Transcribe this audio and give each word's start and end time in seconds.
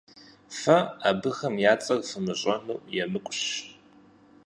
Фэ 0.59 0.77
абыхэм 1.09 1.55
я 1.71 1.73
цӀэр 1.83 2.01
фымыщӀэну 2.09 2.77
емыкӀущ. 3.03 3.41